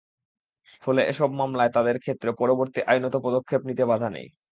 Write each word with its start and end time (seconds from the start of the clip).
ফলে 0.83 1.01
এসব 1.03 1.29
মামলায় 1.39 1.71
তাঁদের 1.73 1.97
ক্ষেত্রে 1.99 2.29
পরবর্তী 2.39 2.79
আইনগত 2.87 3.15
পদক্ষেপ 3.25 3.61
নিতে 3.65 3.83
বাধা 3.85 4.09
নেই। 4.09 4.27